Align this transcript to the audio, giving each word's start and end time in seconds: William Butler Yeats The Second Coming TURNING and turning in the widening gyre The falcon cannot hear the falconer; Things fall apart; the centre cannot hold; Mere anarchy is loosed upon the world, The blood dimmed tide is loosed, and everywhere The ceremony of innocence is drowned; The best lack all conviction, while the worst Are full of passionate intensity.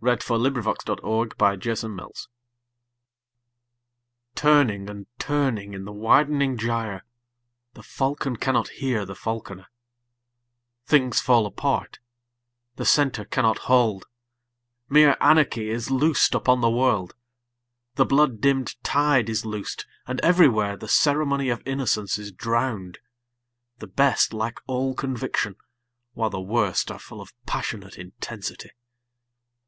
William 0.00 0.18
Butler 0.26 0.48
Yeats 0.50 0.82
The 0.86 1.62
Second 1.62 1.98
Coming 2.00 2.14
TURNING 4.34 4.90
and 4.90 5.06
turning 5.20 5.72
in 5.72 5.84
the 5.84 5.92
widening 5.92 6.56
gyre 6.58 7.04
The 7.74 7.84
falcon 7.84 8.34
cannot 8.38 8.70
hear 8.70 9.04
the 9.06 9.14
falconer; 9.14 9.68
Things 10.84 11.20
fall 11.20 11.46
apart; 11.46 12.00
the 12.74 12.84
centre 12.84 13.24
cannot 13.24 13.58
hold; 13.70 14.06
Mere 14.88 15.16
anarchy 15.20 15.70
is 15.70 15.92
loosed 15.92 16.34
upon 16.34 16.60
the 16.60 16.68
world, 16.68 17.14
The 17.94 18.04
blood 18.04 18.40
dimmed 18.40 18.82
tide 18.82 19.28
is 19.30 19.46
loosed, 19.46 19.86
and 20.08 20.18
everywhere 20.22 20.76
The 20.76 20.88
ceremony 20.88 21.50
of 21.50 21.62
innocence 21.64 22.18
is 22.18 22.32
drowned; 22.32 22.98
The 23.78 23.86
best 23.86 24.32
lack 24.34 24.56
all 24.66 24.94
conviction, 24.96 25.54
while 26.14 26.30
the 26.30 26.40
worst 26.40 26.90
Are 26.90 26.98
full 26.98 27.20
of 27.20 27.32
passionate 27.46 27.96
intensity. 27.96 28.70